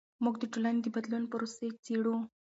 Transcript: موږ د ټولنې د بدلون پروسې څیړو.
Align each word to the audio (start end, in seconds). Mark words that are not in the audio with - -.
موږ 0.23 0.35
د 0.39 0.43
ټولنې 0.53 0.79
د 0.83 0.87
بدلون 0.95 1.23
پروسې 1.31 1.67
څیړو. 1.83 2.17